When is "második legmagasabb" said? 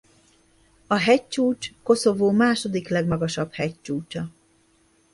2.31-3.53